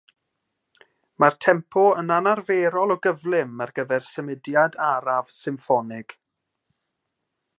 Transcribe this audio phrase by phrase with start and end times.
[1.23, 6.19] Mae'r tempo yn anarferol o gyflym ar gyfer symudiad araf symffonig.